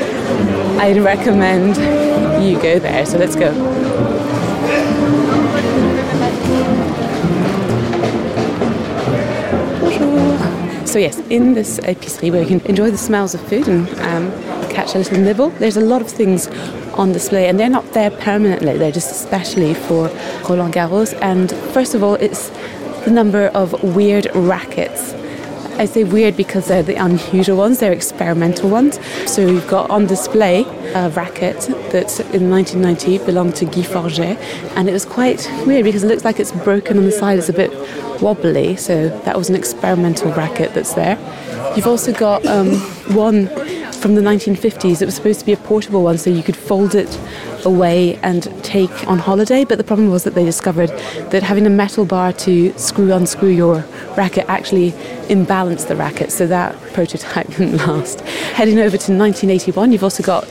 I'd 0.80 0.98
recommend 0.98 1.76
you 2.44 2.60
go 2.60 2.78
there. 2.78 3.04
So 3.06 3.18
let's 3.18 3.36
go. 3.36 3.52
So 10.86 10.98
yes, 10.98 11.18
in 11.30 11.54
this 11.54 11.78
épicerie 11.80 12.30
where 12.30 12.42
you 12.42 12.46
can 12.46 12.60
enjoy 12.66 12.90
the 12.90 12.98
smells 12.98 13.34
of 13.34 13.40
food 13.48 13.66
and 13.66 13.88
um, 14.00 14.51
catch 14.72 14.94
a 14.94 14.98
little 14.98 15.18
nibble, 15.18 15.50
there's 15.50 15.76
a 15.76 15.80
lot 15.80 16.02
of 16.02 16.08
things 16.08 16.48
on 16.94 17.12
display, 17.12 17.48
and 17.48 17.58
they're 17.58 17.68
not 17.68 17.92
there 17.92 18.10
permanently. 18.10 18.76
They're 18.76 18.92
just 18.92 19.10
especially 19.10 19.74
for 19.74 20.08
Roland 20.48 20.74
Garros. 20.74 21.18
And 21.22 21.50
first 21.72 21.94
of 21.94 22.02
all, 22.02 22.14
it's 22.14 22.50
the 23.04 23.10
number 23.10 23.46
of 23.48 23.82
weird 23.82 24.28
rackets. 24.34 25.14
I 25.78 25.86
say 25.86 26.04
weird 26.04 26.36
because 26.36 26.68
they're 26.68 26.82
the 26.82 26.96
unusual 26.96 27.56
ones, 27.56 27.80
they're 27.80 27.92
experimental 27.92 28.68
ones. 28.68 29.00
So 29.26 29.46
we've 29.46 29.66
got 29.68 29.90
on 29.90 30.06
display 30.06 30.64
a 30.94 31.08
racket 31.10 31.60
that 31.92 32.20
in 32.34 32.50
1990 32.50 33.18
belonged 33.24 33.56
to 33.56 33.64
Guy 33.64 33.82
Forget, 33.82 34.38
and 34.76 34.88
it 34.88 34.92
was 34.92 35.06
quite 35.06 35.50
weird 35.66 35.84
because 35.84 36.04
it 36.04 36.08
looks 36.08 36.24
like 36.24 36.38
it's 36.38 36.52
broken 36.52 36.98
on 36.98 37.04
the 37.04 37.12
side, 37.12 37.38
it's 37.38 37.48
a 37.48 37.54
bit 37.54 37.72
wobbly, 38.20 38.76
so 38.76 39.08
that 39.20 39.36
was 39.36 39.48
an 39.48 39.56
experimental 39.56 40.30
racket 40.32 40.74
that's 40.74 40.94
there. 40.94 41.16
You've 41.74 41.86
also 41.86 42.12
got 42.12 42.44
um, 42.44 42.74
one 43.16 43.46
from 44.02 44.16
the 44.16 44.20
1950s. 44.20 45.00
It 45.00 45.04
was 45.04 45.14
supposed 45.14 45.38
to 45.38 45.46
be 45.46 45.52
a 45.52 45.56
portable 45.56 46.02
one, 46.02 46.18
so 46.18 46.28
you 46.28 46.42
could 46.42 46.56
fold 46.56 46.96
it 46.96 47.20
away 47.64 48.16
and 48.16 48.42
take 48.64 49.06
on 49.06 49.20
holiday. 49.20 49.64
But 49.64 49.78
the 49.78 49.84
problem 49.84 50.10
was 50.10 50.24
that 50.24 50.34
they 50.34 50.44
discovered 50.44 50.88
that 51.30 51.44
having 51.44 51.66
a 51.66 51.70
metal 51.70 52.04
bar 52.04 52.32
to 52.32 52.76
screw 52.76 53.12
unscrew 53.12 53.50
your 53.50 53.84
racket 54.16 54.46
actually 54.48 54.90
imbalanced 55.30 55.86
the 55.86 55.94
racket, 55.94 56.32
so 56.32 56.48
that 56.48 56.76
prototype 56.92 57.46
didn't 57.46 57.76
last. 57.76 58.22
Heading 58.58 58.80
over 58.80 58.96
to 58.98 59.12
1981, 59.12 59.92
you've 59.92 60.02
also 60.02 60.24
got 60.24 60.48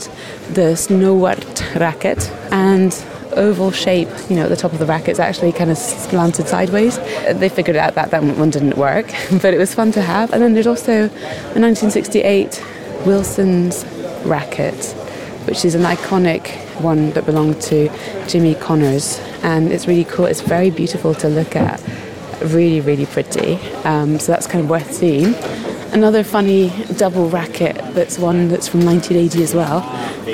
the 0.54 0.74
Snauwaert 0.78 1.78
racket 1.78 2.32
and 2.52 2.94
oval 3.34 3.72
shape, 3.72 4.10
you 4.30 4.36
know, 4.38 4.44
at 4.44 4.50
the 4.50 4.56
top 4.56 4.72
of 4.72 4.80
the 4.80 4.86
racket 4.86 5.10
is 5.10 5.20
actually 5.20 5.52
kind 5.52 5.72
of 5.72 5.78
slanted 5.78 6.48
sideways. 6.48 6.98
They 7.34 7.50
figured 7.50 7.76
out 7.76 7.96
that 7.96 8.12
that 8.12 8.24
one 8.24 8.50
didn't 8.50 8.78
work, 8.78 9.08
but 9.42 9.54
it 9.54 9.58
was 9.58 9.74
fun 9.74 9.92
to 9.94 10.02
have. 10.02 10.32
And 10.32 10.42
then 10.42 10.54
there's 10.54 10.68
also 10.68 11.04
a 11.04 11.60
1968 11.60 12.64
Wilson's 13.06 13.86
racket, 14.26 14.84
which 15.48 15.66
is 15.66 15.76
an 15.76 15.84
iconic 15.84 16.48
one 16.82 17.12
that 17.12 17.26
belonged 17.26 17.62
to 17.62 17.90
Jimmy 18.28 18.56
Connors. 18.56 19.20
And 19.44 19.72
it's 19.72 19.88
really 19.88 20.06
cool. 20.06 20.26
It's 20.26 20.42
very 20.42 20.70
beautiful 20.70 21.14
to 21.16 21.30
look 21.30 21.56
at. 21.56 21.82
Really, 22.44 22.82
really 22.82 23.06
pretty. 23.06 23.56
Um, 23.84 24.20
so 24.20 24.32
that's 24.32 24.48
kind 24.48 24.64
of 24.64 24.70
worth 24.70 24.94
seeing. 24.94 25.36
another 25.94 26.24
funny 26.24 26.70
double 26.96 27.30
racket 27.30 27.76
that's 27.94 28.18
one 28.18 28.48
that's 28.48 28.68
from 28.68 28.86
1980 28.86 29.44
as 29.44 29.54
well, 29.54 29.82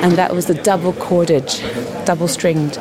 and 0.03 0.13
that 0.13 0.33
was 0.33 0.45
the 0.45 0.53
double 0.53 0.93
cordage, 0.93 1.61
double 2.05 2.27
stringed. 2.27 2.77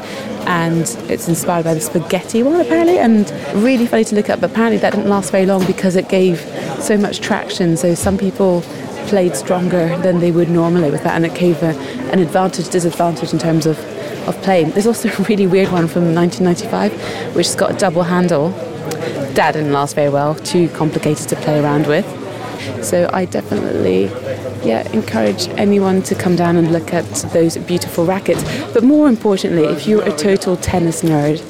And 0.46 0.82
it's 1.10 1.26
inspired 1.26 1.64
by 1.64 1.74
the 1.74 1.80
spaghetti 1.80 2.44
one, 2.44 2.60
apparently, 2.60 2.98
and 2.98 3.28
really 3.54 3.86
funny 3.86 4.04
to 4.04 4.14
look 4.14 4.30
at 4.30 4.40
But 4.40 4.52
apparently, 4.52 4.78
that 4.78 4.92
didn't 4.92 5.08
last 5.08 5.32
very 5.32 5.44
long 5.44 5.66
because 5.66 5.96
it 5.96 6.08
gave 6.08 6.38
so 6.78 6.96
much 6.96 7.20
traction. 7.20 7.76
So, 7.76 7.96
some 7.96 8.16
people 8.16 8.62
played 9.06 9.36
stronger 9.36 9.96
than 9.98 10.18
they 10.20 10.30
would 10.30 10.50
normally 10.50 10.90
with 10.90 11.02
that, 11.04 11.14
and 11.14 11.24
it 11.24 11.34
gave 11.34 11.62
a, 11.62 11.76
an 12.12 12.18
advantage, 12.18 12.68
disadvantage 12.68 13.32
in 13.32 13.38
terms 13.38 13.66
of, 13.66 13.78
of 14.28 14.36
playing. 14.42 14.70
There's 14.70 14.86
also 14.86 15.08
a 15.08 15.22
really 15.24 15.46
weird 15.46 15.70
one 15.72 15.88
from 15.88 16.14
1995, 16.14 17.34
which 17.34 17.46
has 17.46 17.56
got 17.56 17.74
a 17.74 17.78
double 17.78 18.02
handle. 18.02 18.50
That 19.34 19.52
didn't 19.52 19.72
last 19.72 19.94
very 19.94 20.08
well, 20.08 20.34
too 20.34 20.68
complicated 20.70 21.28
to 21.28 21.36
play 21.36 21.60
around 21.60 21.86
with. 21.86 22.06
So 22.84 23.08
I 23.12 23.24
definitely 23.26 24.04
yeah, 24.66 24.88
encourage 24.92 25.48
anyone 25.50 26.02
to 26.02 26.14
come 26.14 26.36
down 26.36 26.56
and 26.56 26.72
look 26.72 26.92
at 26.92 27.04
those 27.32 27.56
beautiful 27.56 28.04
rackets. 28.04 28.42
But 28.72 28.82
more 28.82 29.08
importantly, 29.08 29.64
if 29.64 29.86
you're 29.86 30.02
a 30.02 30.16
total 30.16 30.56
tennis 30.56 31.02
nerd, 31.02 31.40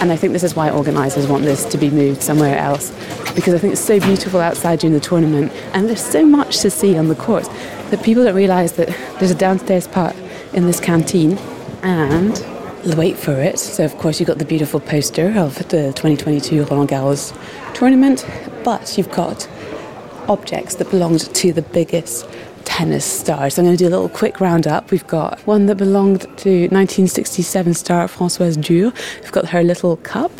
and 0.00 0.12
I 0.12 0.16
think 0.16 0.32
this 0.32 0.42
is 0.42 0.54
why 0.54 0.70
organisers 0.70 1.26
want 1.26 1.44
this 1.44 1.64
to 1.66 1.78
be 1.78 1.90
moved 1.90 2.22
somewhere 2.22 2.58
else, 2.58 2.90
because 3.34 3.54
I 3.54 3.58
think 3.58 3.72
it's 3.72 3.84
so 3.84 3.98
beautiful 4.00 4.40
outside 4.40 4.80
during 4.80 4.94
the 4.94 5.00
tournament, 5.00 5.52
and 5.72 5.88
there's 5.88 6.04
so 6.04 6.24
much 6.24 6.58
to 6.60 6.70
see 6.70 6.96
on 6.96 7.08
the 7.08 7.14
courts 7.14 7.48
that 7.90 8.02
people 8.02 8.24
don't 8.24 8.34
realise 8.34 8.72
that 8.72 8.88
there's 9.18 9.30
a 9.30 9.34
downstairs 9.34 9.86
part 9.86 10.14
in 10.52 10.66
this 10.66 10.80
canteen, 10.80 11.38
and 11.82 12.44
wait 12.96 13.16
for 13.16 13.32
it. 13.32 13.58
So 13.58 13.84
of 13.84 13.96
course 13.98 14.20
you've 14.20 14.26
got 14.26 14.38
the 14.38 14.44
beautiful 14.44 14.80
poster 14.80 15.32
of 15.36 15.56
the 15.68 15.92
2022 15.94 16.64
Roland 16.64 16.90
Garros 16.90 17.32
tournament, 17.74 18.26
but 18.62 18.96
you've 18.98 19.10
got 19.10 19.48
objects 20.28 20.76
that 20.76 20.90
belonged 20.90 21.20
to 21.34 21.52
the 21.52 21.62
biggest 21.62 22.26
tennis 22.74 23.04
stars. 23.04 23.56
I'm 23.56 23.66
going 23.66 23.76
to 23.76 23.84
do 23.84 23.88
a 23.88 23.94
little 23.94 24.08
quick 24.08 24.40
roundup. 24.40 24.90
We've 24.90 25.06
got 25.06 25.38
one 25.46 25.66
that 25.66 25.76
belonged 25.76 26.22
to 26.22 26.50
1967 26.72 27.72
star 27.72 28.08
Françoise 28.08 28.56
Dürr. 28.56 28.92
We've 29.22 29.30
got 29.30 29.50
her 29.50 29.62
little 29.62 29.96
cup. 29.98 30.32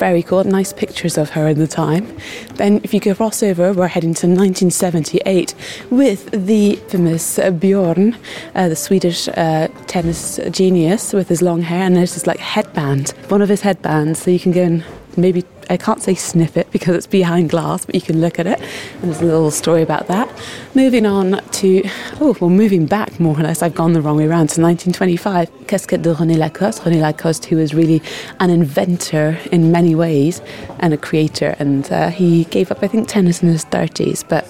Very 0.00 0.24
cool, 0.24 0.42
nice 0.42 0.72
pictures 0.72 1.16
of 1.16 1.30
her 1.30 1.46
in 1.46 1.60
the 1.60 1.68
time. 1.68 2.08
Then, 2.54 2.80
if 2.82 2.92
you 2.92 2.98
go 2.98 3.14
cross 3.14 3.40
over, 3.44 3.72
we're 3.72 3.86
heading 3.86 4.14
to 4.14 4.26
1978 4.26 5.54
with 5.90 6.28
the 6.32 6.74
famous 6.88 7.38
Bjorn, 7.60 8.16
uh, 8.56 8.68
the 8.68 8.74
Swedish 8.74 9.28
uh, 9.28 9.68
tennis 9.86 10.40
genius 10.50 11.12
with 11.12 11.28
his 11.28 11.40
long 11.40 11.62
hair, 11.62 11.84
and 11.84 11.94
there's 11.94 12.14
this 12.14 12.26
like 12.26 12.40
headband, 12.40 13.10
one 13.28 13.42
of 13.42 13.48
his 13.48 13.60
headbands, 13.60 14.22
so 14.22 14.32
you 14.32 14.40
can 14.40 14.50
go 14.50 14.64
and 14.64 14.84
maybe 15.16 15.44
I 15.70 15.76
can't 15.76 16.02
say 16.02 16.16
sniff 16.16 16.56
it 16.56 16.70
because 16.72 16.96
it's 16.96 17.06
behind 17.06 17.48
glass, 17.48 17.86
but 17.86 17.94
you 17.94 18.00
can 18.00 18.20
look 18.20 18.40
at 18.40 18.46
it. 18.46 18.60
And 18.60 19.04
there's 19.04 19.20
a 19.20 19.24
little 19.24 19.52
story 19.52 19.82
about 19.82 20.08
that. 20.08 20.28
Moving 20.74 21.06
on 21.06 21.40
to, 21.44 21.82
oh, 22.20 22.36
well, 22.40 22.50
moving 22.50 22.86
back 22.86 23.20
more 23.20 23.38
or 23.38 23.42
less, 23.42 23.62
I've 23.62 23.74
gone 23.74 23.92
the 23.92 24.02
wrong 24.02 24.16
way 24.16 24.24
around 24.24 24.48
to 24.50 24.60
1925. 24.60 25.68
Casquette 25.68 26.02
de 26.02 26.12
René 26.12 26.36
Lacoste. 26.36 26.82
René 26.82 27.00
Lacoste, 27.00 27.46
who 27.46 27.56
was 27.56 27.72
really 27.72 28.02
an 28.40 28.50
inventor 28.50 29.38
in 29.52 29.70
many 29.70 29.94
ways 29.94 30.42
and 30.80 30.92
a 30.92 30.98
creator. 30.98 31.54
And 31.60 31.90
uh, 31.92 32.10
he 32.10 32.44
gave 32.44 32.72
up, 32.72 32.82
I 32.82 32.88
think, 32.88 33.06
tennis 33.06 33.40
in 33.40 33.48
his 33.48 33.64
30s, 33.64 34.28
but 34.28 34.44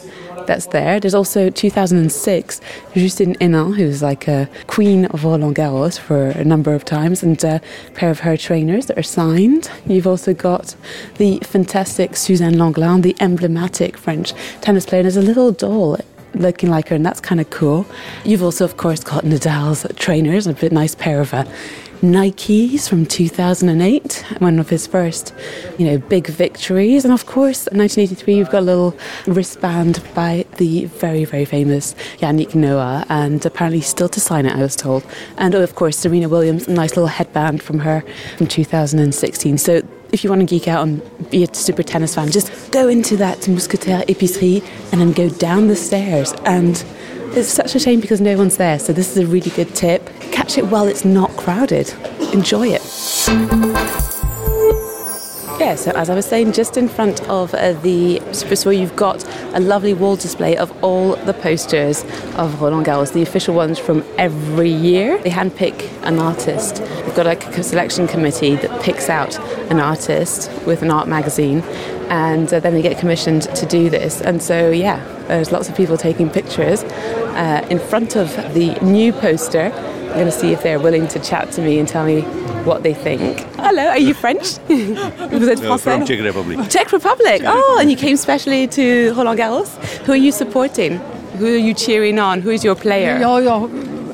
that's 0.46 0.66
there. 0.66 1.00
There's 1.00 1.14
also 1.14 1.50
2006, 1.50 2.60
Justine 2.94 3.34
Henin, 3.36 3.76
who's 3.76 4.02
like 4.02 4.28
a 4.28 4.48
queen 4.66 5.06
of 5.06 5.24
Roland 5.24 5.56
Garros 5.56 5.98
for 5.98 6.28
a 6.30 6.44
number 6.44 6.74
of 6.74 6.84
times, 6.84 7.22
and 7.22 7.42
a 7.44 7.60
pair 7.94 8.10
of 8.10 8.20
her 8.20 8.36
trainers 8.36 8.86
that 8.86 8.98
are 8.98 9.02
signed. 9.02 9.70
You've 9.86 10.06
also 10.06 10.34
got 10.34 10.74
the 11.16 11.38
fantastic 11.40 12.16
Suzanne 12.16 12.54
Lenglen, 12.54 13.02
the 13.02 13.16
emblematic 13.20 13.96
French 13.96 14.32
tennis 14.60 14.86
player. 14.86 15.00
and 15.00 15.06
There's 15.06 15.16
a 15.16 15.22
little 15.22 15.52
doll 15.52 15.98
looking 16.34 16.70
like 16.70 16.88
her, 16.88 16.96
and 16.96 17.04
that's 17.04 17.20
kind 17.20 17.40
of 17.40 17.50
cool. 17.50 17.86
You've 18.24 18.42
also, 18.42 18.64
of 18.64 18.76
course, 18.76 19.02
got 19.02 19.24
Nadal's 19.24 19.86
trainers, 19.96 20.46
a 20.46 20.54
bit 20.54 20.72
nice 20.72 20.94
pair 20.94 21.20
of 21.20 21.34
uh, 21.34 21.44
Nikes 22.00 22.88
from 22.88 23.04
2008, 23.04 24.24
one 24.38 24.58
of 24.58 24.70
his 24.70 24.86
first, 24.86 25.34
you 25.78 25.84
know, 25.84 25.98
big 25.98 26.28
victories. 26.28 27.04
And 27.04 27.12
of 27.12 27.26
course, 27.26 27.66
1983, 27.72 28.34
you've 28.34 28.50
got 28.50 28.60
a 28.60 28.66
little 28.66 28.96
wristband 29.26 30.02
by 30.14 30.46
the 30.56 30.86
very, 30.86 31.26
very 31.26 31.44
famous 31.44 31.94
Yannick 32.18 32.54
Noah, 32.54 33.04
and 33.10 33.44
apparently 33.44 33.82
still 33.82 34.08
to 34.08 34.20
sign 34.20 34.46
it, 34.46 34.56
I 34.56 34.62
was 34.62 34.76
told. 34.76 35.04
And 35.36 35.54
of 35.54 35.74
course, 35.74 35.98
Serena 35.98 36.30
Williams, 36.30 36.68
a 36.68 36.72
nice 36.72 36.90
little 36.90 37.06
headband 37.06 37.62
from 37.62 37.80
her 37.80 38.02
from 38.38 38.46
2016. 38.46 39.58
So 39.58 39.82
if 40.10 40.24
you 40.24 40.30
want 40.30 40.40
to 40.40 40.46
geek 40.46 40.68
out 40.68 40.82
and 40.82 41.30
be 41.30 41.44
a 41.44 41.54
super 41.54 41.82
tennis 41.82 42.14
fan, 42.14 42.30
just 42.30 42.72
go 42.72 42.88
into 42.88 43.16
that 43.18 43.38
Mousquetaire 43.40 44.06
Épicerie 44.06 44.64
and 44.90 45.00
then 45.02 45.12
go 45.12 45.28
down 45.28 45.68
the 45.68 45.76
stairs 45.76 46.32
and 46.46 46.82
it's 47.36 47.48
such 47.48 47.74
a 47.74 47.78
shame 47.78 48.00
because 48.00 48.20
no 48.20 48.36
one's 48.36 48.56
there, 48.56 48.78
so 48.78 48.92
this 48.92 49.16
is 49.16 49.18
a 49.18 49.26
really 49.26 49.50
good 49.50 49.74
tip. 49.74 50.08
Catch 50.32 50.58
it 50.58 50.66
while 50.66 50.86
it's 50.86 51.04
not 51.04 51.30
crowded. 51.36 51.92
Enjoy 52.32 52.68
it. 52.68 53.69
Yeah, 55.60 55.74
so 55.74 55.90
as 55.90 56.08
I 56.08 56.14
was 56.14 56.24
saying, 56.24 56.52
just 56.52 56.78
in 56.78 56.88
front 56.88 57.20
of 57.28 57.52
uh, 57.52 57.74
the 57.74 58.22
Super 58.32 58.56
Store, 58.56 58.72
you've 58.72 58.96
got 58.96 59.22
a 59.54 59.60
lovely 59.60 59.92
wall 59.92 60.16
display 60.16 60.56
of 60.56 60.72
all 60.82 61.16
the 61.16 61.34
posters 61.34 62.02
of 62.36 62.62
Roland 62.62 62.86
Garros, 62.86 63.12
the 63.12 63.20
official 63.20 63.54
ones 63.54 63.78
from 63.78 64.02
every 64.16 64.70
year. 64.70 65.18
They 65.18 65.28
handpick 65.28 65.86
an 66.02 66.18
artist. 66.18 66.76
They've 66.76 67.14
got 67.14 67.26
like 67.26 67.44
a 67.58 67.62
selection 67.62 68.08
committee 68.08 68.56
that 68.56 68.82
picks 68.82 69.10
out 69.10 69.38
an 69.70 69.80
artist 69.80 70.50
with 70.64 70.80
an 70.80 70.90
art 70.90 71.08
magazine, 71.08 71.60
and 72.08 72.50
uh, 72.54 72.60
then 72.60 72.72
they 72.72 72.80
get 72.80 72.96
commissioned 72.96 73.42
to 73.54 73.66
do 73.66 73.90
this. 73.90 74.22
And 74.22 74.42
so, 74.42 74.70
yeah, 74.70 75.04
there's 75.28 75.52
lots 75.52 75.68
of 75.68 75.76
people 75.76 75.98
taking 75.98 76.30
pictures 76.30 76.84
uh, 76.84 77.66
in 77.68 77.78
front 77.78 78.16
of 78.16 78.30
the 78.54 78.76
new 78.80 79.12
poster. 79.12 79.70
I'm 80.10 80.16
going 80.16 80.26
to 80.26 80.32
see 80.32 80.52
if 80.52 80.62
they're 80.64 80.80
willing 80.80 81.06
to 81.08 81.20
chat 81.20 81.52
to 81.52 81.62
me 81.62 81.78
and 81.78 81.88
tell 81.88 82.04
me 82.04 82.22
what 82.64 82.82
they 82.82 82.94
think. 82.94 83.38
Hello, 83.56 83.86
are 83.86 83.98
you 83.98 84.12
French? 84.12 84.58
Vous 84.68 85.48
êtes 85.48 85.62
No, 85.62 85.78
from 85.78 86.04
Czech 86.04 86.20
Republic. 86.20 86.58
Czech 86.68 86.92
Republic. 86.92 87.42
Oh, 87.46 87.78
and 87.80 87.88
you 87.90 87.96
came 87.96 88.16
specially 88.16 88.66
to 88.66 89.12
Roland 89.14 89.38
Garros. 89.38 89.68
Who 90.06 90.12
are 90.12 90.16
you 90.16 90.32
supporting? 90.32 90.98
Who 91.38 91.46
are 91.46 91.56
you 91.56 91.74
cheering 91.74 92.18
on? 92.18 92.40
Who 92.40 92.50
is 92.50 92.64
your 92.64 92.74
player? 92.74 93.18
Ja, 93.20 93.38
ja. 93.38 93.68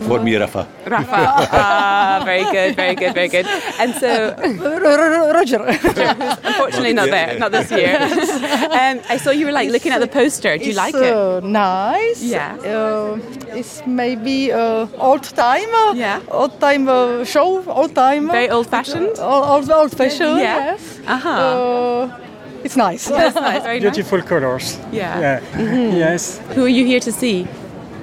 For 0.06 0.20
me, 0.20 0.36
Rafa. 0.36 0.66
Rafa. 0.86 1.48
ah, 1.52 2.22
very 2.25 2.44
good, 2.44 2.76
very 2.76 2.94
good, 2.94 3.12
very 3.14 3.28
good. 3.28 3.46
And 3.80 3.94
so, 3.94 4.34
R- 4.38 4.84
R- 4.86 5.32
Roger. 5.34 5.60
unfortunately, 6.44 6.92
not 6.92 7.08
there, 7.10 7.38
not 7.38 7.50
this 7.52 7.70
year. 7.70 7.96
um, 8.00 9.00
I 9.08 9.16
saw 9.18 9.30
you 9.30 9.46
were 9.46 9.52
like 9.52 9.70
looking 9.70 9.92
at 9.92 10.00
the 10.00 10.06
poster. 10.06 10.56
Do 10.58 10.64
you 10.64 10.70
it's 10.70 10.76
like 10.76 10.94
it? 10.94 11.12
uh, 11.12 11.40
nice. 11.40 12.22
Yeah. 12.22 12.56
Uh, 12.64 13.18
it's 13.58 13.82
maybe 13.86 14.52
uh, 14.52 14.86
old 14.98 15.25
time. 15.25 15.70
Uh, 15.75 15.94
Yeah. 15.94 16.20
Old 16.30 16.60
time 16.60 16.88
uh, 16.88 17.25
show. 17.25 17.64
Old 17.66 17.94
time. 17.94 18.30
Very 18.30 18.48
old-fashioned. 18.50 19.18
Uh, 19.18 19.52
old, 19.54 19.70
old 19.70 19.90
fashioned. 19.96 20.38
Yeah. 20.38 20.72
Yes. 20.72 21.00
Uh-huh. 21.06 21.30
Uh, 21.30 22.18
it's 22.64 22.76
nice. 22.76 23.08
That's 23.08 23.34
nice. 23.34 23.62
Very 23.62 23.80
nice. 23.80 23.90
Beautiful 23.94 24.22
colors. 24.22 24.78
Yeah. 24.92 25.40
Yes. 25.58 26.38
Who 26.54 26.64
are 26.64 26.68
you 26.78 26.84
here 26.86 27.00
to 27.00 27.12
see? 27.12 27.46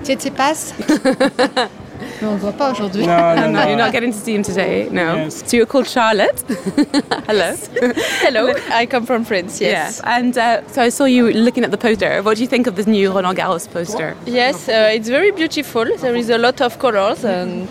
Tu 0.03 0.31
passe 0.31 0.73
Mais 2.21 2.27
on 2.27 2.33
ne 2.33 2.37
voit 2.39 2.51
pas 2.53 2.71
aujourd'hui. 2.71 3.05
No, 3.05 3.35
no, 3.35 3.41
No, 3.47 3.51
no. 3.51 3.67
you're 3.67 3.77
not 3.77 3.91
getting 3.91 4.11
to 4.11 4.17
see 4.17 4.33
him 4.35 4.43
today. 4.43 4.87
No. 4.91 5.15
Yes. 5.15 5.43
So 5.45 5.57
you're 5.57 5.65
called 5.65 5.87
Charlotte. 5.87 6.43
Hello. 7.27 7.55
Hello. 8.21 8.53
I 8.71 8.85
come 8.85 9.05
from 9.05 9.23
France, 9.25 9.59
yes. 9.61 9.71
Yes. 9.71 10.01
And 10.03 10.37
uh, 10.37 10.61
so 10.67 10.81
I 10.81 10.89
saw 10.89 11.05
you 11.05 11.31
looking 11.31 11.63
at 11.63 11.71
the 11.71 11.77
poster. 11.77 12.21
What 12.23 12.37
do 12.37 12.43
you 12.43 12.47
think 12.49 12.67
of 12.67 12.75
this 12.75 12.87
new 12.87 13.11
Roland 13.11 13.37
Garros 13.37 13.67
poster? 13.71 14.15
Yes, 14.25 14.67
uh, 14.69 14.91
it's 14.93 15.09
very 15.09 15.31
beautiful. 15.31 15.85
There 15.97 16.15
is 16.15 16.29
a 16.29 16.37
lot 16.37 16.61
of 16.61 16.79
colors 16.79 17.23
and 17.25 17.67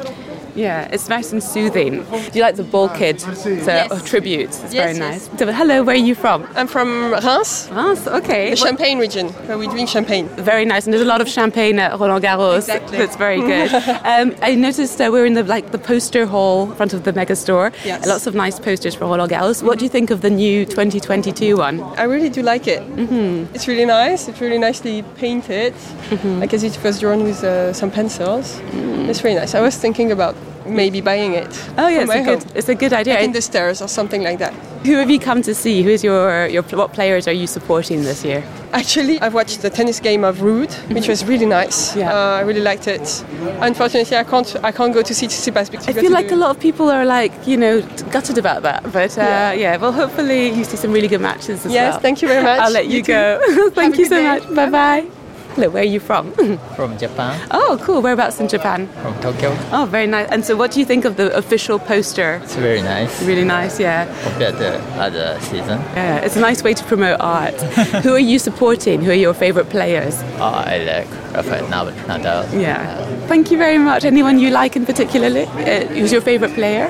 Yeah, 0.54 0.88
it's 0.92 1.09
nice 1.09 1.32
and 1.32 1.42
soothing. 1.42 2.04
Do 2.11 2.30
you 2.38 2.42
like 2.42 2.56
the 2.56 2.62
ball 2.64 2.88
kid? 2.90 3.21
So 3.21 3.49
Yes. 3.50 4.02
tributes. 4.04 4.62
It's 4.64 4.75
Yes, 4.75 4.85
very 4.85 4.97
yes. 4.99 5.28
nice. 5.30 5.38
So 5.38 5.52
hello, 5.52 5.82
where 5.82 5.94
are 5.97 5.99
you 5.99 6.14
from? 6.14 6.47
I'm 6.54 6.66
from 6.66 7.12
Reims, 7.12 7.66
France. 7.68 8.06
Okay. 8.06 8.50
the 8.50 8.56
Champagne 8.56 8.99
region, 8.99 9.28
where 9.47 9.56
we 9.59 9.66
drink 9.66 9.88
champagne. 9.88 10.28
Very 10.37 10.64
nice, 10.64 10.85
and 10.85 10.92
there's 10.92 11.02
a 11.02 11.12
lot 11.14 11.21
of 11.21 11.28
champagne 11.28 11.78
at 11.78 11.99
Roland 11.99 12.23
Garros. 12.25 12.59
Exactly. 12.59 12.99
That's 12.99 13.16
very 13.16 13.40
good. 13.52 13.73
um, 14.04 14.35
I 14.42 14.54
noticed 14.54 15.00
uh, 15.00 15.09
we're 15.12 15.26
in 15.26 15.35
the 15.35 15.44
like 15.44 15.71
the 15.73 15.78
poster 15.78 16.26
hall 16.26 16.71
in 16.71 16.75
front 16.76 16.92
of 16.92 17.02
the 17.04 17.12
mega 17.12 17.35
store. 17.37 17.73
Yes. 17.85 18.06
Lots 18.06 18.26
of 18.26 18.35
nice 18.35 18.59
posters 18.61 18.94
for 18.94 19.06
Roland 19.06 19.30
Garros. 19.30 19.62
What 19.62 19.78
do 19.78 19.85
you 19.85 19.90
think 19.90 20.11
of 20.11 20.21
the 20.21 20.30
new 20.30 20.64
2022 20.66 21.56
one? 21.56 21.80
I 21.97 22.02
really 22.04 22.28
do 22.28 22.42
like 22.42 22.66
it. 22.66 22.82
Mm-hmm. 22.97 23.54
It's 23.54 23.66
really 23.68 23.87
nice. 23.87 24.28
It's 24.28 24.40
really 24.40 24.59
nicely 24.59 25.02
painted. 25.16 25.73
Mm-hmm. 26.11 26.42
I 26.42 26.47
guess 26.47 26.62
it 26.62 26.78
was 26.85 27.00
drawn 27.00 27.25
with 27.25 27.42
uh, 27.42 27.73
some 27.73 27.90
pencils. 27.90 28.61
Mm. 28.73 29.09
It's 29.09 29.21
very 29.21 29.35
nice. 29.35 29.54
I 29.54 29.61
was 29.61 29.76
thinking 29.76 30.12
about 30.12 30.35
maybe 30.66 31.00
buying 31.00 31.34
it. 31.34 31.49
Oh 31.78 31.88
yeah, 31.88 32.02
it's 32.02 32.12
a 32.14 32.22
good, 32.25 32.56
it's 32.56 32.68
a 32.68 32.75
good 32.75 32.92
idea. 32.92 33.14
Like 33.14 33.25
in 33.25 33.32
the 33.32 33.42
stairs 33.42 33.82
or 33.82 33.88
something 33.88 34.22
like 34.22 34.38
that. 34.38 34.52
Who 34.84 34.96
have 34.96 35.11
you 35.11 35.20
come 35.20 35.42
to 35.42 35.54
see? 35.54 35.82
Who's 35.82 36.02
your, 36.02 36.46
your 36.49 36.62
what 36.64 36.92
players 36.92 37.28
are 37.28 37.32
you 37.32 37.46
supporting 37.46 38.02
this 38.02 38.25
year? 38.25 38.42
Actually, 38.72 39.20
I've 39.20 39.34
watched 39.34 39.62
the 39.62 39.70
tennis 39.70 40.00
game 40.00 40.25
of 40.25 40.38
Ruud, 40.38 40.72
which 40.92 41.06
was 41.08 41.25
really 41.25 41.46
nice. 41.46 41.94
Yeah. 41.94 42.12
Uh, 42.12 42.38
I 42.38 42.40
really 42.40 42.62
liked 42.62 42.88
it. 42.88 43.25
Unfortunately, 43.61 44.16
I 44.16 44.25
can't 44.25 44.56
I 44.64 44.72
can't 44.72 44.92
go 44.92 45.02
to 45.02 45.14
see 45.14 45.26
Tsitsipas 45.26 45.70
because 45.70 45.88
I 45.88 45.92
feel 45.92 46.11
like 46.11 46.32
a 46.32 46.37
lot 46.37 46.50
of 46.50 46.58
people 46.61 46.90
are 46.90 47.04
like, 47.04 47.32
you 47.46 47.56
know, 47.56 47.82
gutted 48.11 48.38
about 48.38 48.62
that. 48.62 48.82
But 48.92 49.16
uh, 49.18 49.22
yeah. 49.22 49.52
Yeah. 49.52 49.76
well, 49.76 49.92
hopefully 49.92 50.49
you 50.50 50.64
see 50.64 50.76
some 50.76 50.92
really 50.92 51.08
good 51.08 51.20
matches 51.20 51.64
as 51.66 51.72
Yes, 51.72 51.92
well. 51.92 52.00
thank 52.00 52.22
you 52.22 52.28
very 52.28 52.42
much. 52.42 52.61
I'll 52.61 52.72
let 52.72 52.87
you, 52.88 52.96
You 52.99 53.02
go. 53.04 53.70
Thank 53.75 53.94
a 53.94 53.99
you 53.99 54.06
so 54.06 54.16
day. 54.16 54.25
much. 54.38 54.54
Bye 54.54 54.70
bye. 54.70 55.21
Hello, 55.54 55.68
where 55.68 55.82
are 55.82 55.87
you 55.87 56.00
from? 56.00 56.32
from 56.76 56.97
Japan, 56.99 57.38
oh, 57.50 57.78
cool. 57.82 58.00
Whereabouts 58.00 58.40
in 58.40 58.49
Japan? 58.49 58.88
from 59.02 59.14
Tokyo. 59.21 59.54
Oh, 59.71 59.87
very 59.90 60.06
nice. 60.06 60.28
And 60.30 60.44
so, 60.44 60.56
what 60.56 60.71
do 60.73 60.80
you 60.80 60.87
think 60.87 61.04
of 61.04 61.16
the 61.16 61.35
official 61.37 61.78
poster? 61.78 62.40
It's 62.42 62.56
very 62.56 62.80
nice 62.80 63.23
Really 63.23 63.44
nice, 63.44 63.78
yeah. 63.78 64.06
compared 64.23 64.56
to 64.59 64.78
other 64.99 65.38
season. 65.40 65.78
Yeah, 65.94 66.25
it's 66.25 66.37
a 66.37 66.40
nice 66.40 66.62
way 66.62 66.73
to 66.75 66.85
promote 66.85 67.21
art. 67.21 67.54
Who 68.02 68.14
are 68.14 68.18
you 68.32 68.38
supporting? 68.38 69.02
Who 69.02 69.11
are 69.11 69.14
your 69.26 69.35
favorite 69.35 69.68
players? 69.68 70.14
Uh, 70.38 70.64
I 70.66 70.78
like 70.78 71.11
Rafael 71.35 71.66
Nadal. 71.66 71.92
Nadal. 72.06 72.61
Yeah. 72.61 73.04
Thank 73.26 73.50
you 73.50 73.59
very 73.59 73.78
much. 73.78 74.04
Anyone 74.04 74.38
you 74.38 74.50
like 74.50 74.75
in 74.76 74.87
particularly? 74.87 75.44
Uh, 75.44 75.87
who's 75.88 76.12
your 76.12 76.23
favorite 76.23 76.54
player? 76.54 76.88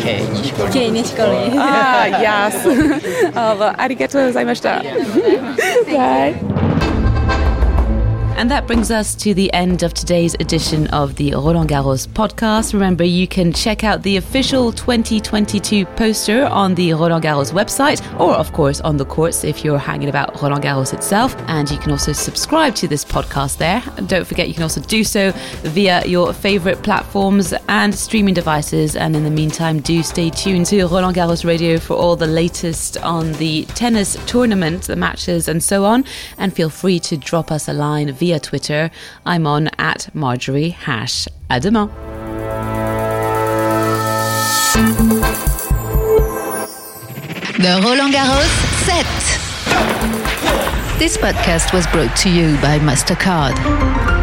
Kei 0.00 0.20
Nishikori. 0.90 1.50
Ah, 1.56 2.06
yes. 2.06 2.54
oh, 2.66 3.56
well, 3.58 3.74
arigatou 3.74 4.20
gozaimashita. 4.26 4.82
Bye. 5.86 6.51
And 8.34 8.50
that 8.50 8.66
brings 8.66 8.90
us 8.90 9.14
to 9.16 9.34
the 9.34 9.52
end 9.52 9.84
of 9.84 9.94
today's 9.94 10.34
edition 10.34 10.88
of 10.88 11.14
the 11.14 11.32
Roland 11.32 11.68
Garros 11.70 12.08
podcast. 12.08 12.72
Remember, 12.72 13.04
you 13.04 13.28
can 13.28 13.52
check 13.52 13.84
out 13.84 14.02
the 14.02 14.16
official 14.16 14.72
2022 14.72 15.86
poster 15.86 16.46
on 16.46 16.74
the 16.74 16.92
Roland 16.94 17.22
Garros 17.22 17.52
website, 17.52 18.02
or 18.18 18.32
of 18.34 18.52
course 18.52 18.80
on 18.80 18.96
the 18.96 19.04
courts 19.04 19.44
if 19.44 19.64
you're 19.64 19.78
hanging 19.78 20.08
about 20.08 20.42
Roland 20.42 20.64
Garros 20.64 20.92
itself. 20.92 21.36
And 21.46 21.70
you 21.70 21.78
can 21.78 21.92
also 21.92 22.12
subscribe 22.12 22.74
to 22.76 22.88
this 22.88 23.04
podcast 23.04 23.58
there. 23.58 23.80
Don't 24.06 24.26
forget, 24.26 24.48
you 24.48 24.54
can 24.54 24.64
also 24.64 24.80
do 24.80 25.04
so 25.04 25.30
via 25.62 26.04
your 26.06 26.32
favorite 26.32 26.82
platforms 26.82 27.54
and 27.68 27.94
streaming 27.94 28.34
devices. 28.34 28.96
And 28.96 29.14
in 29.14 29.22
the 29.22 29.30
meantime, 29.30 29.78
do 29.78 30.02
stay 30.02 30.30
tuned 30.30 30.66
to 30.66 30.82
Roland 30.86 31.16
Garros 31.16 31.44
Radio 31.44 31.78
for 31.78 31.94
all 31.94 32.16
the 32.16 32.26
latest 32.26 32.96
on 32.98 33.32
the 33.34 33.66
tennis 33.66 34.16
tournament, 34.26 34.84
the 34.84 34.96
matches, 34.96 35.46
and 35.46 35.62
so 35.62 35.84
on. 35.84 36.04
And 36.38 36.52
feel 36.52 36.70
free 36.70 36.98
to 37.00 37.16
drop 37.16 37.52
us 37.52 37.68
a 37.68 37.72
line 37.72 38.08
via 38.22 38.38
Twitter. 38.38 38.88
I'm 39.26 39.48
on 39.48 39.68
at 39.78 40.14
Marjorie 40.14 40.68
Hash. 40.68 41.26
À 41.50 41.60
demain. 41.60 41.90
The 47.58 47.80
Roland 47.82 48.14
Garros 48.14 48.54
set. 48.86 49.06
This 51.00 51.16
podcast 51.16 51.72
was 51.74 51.84
brought 51.88 52.14
to 52.18 52.30
you 52.30 52.56
by 52.62 52.78
MasterCard. 52.78 54.21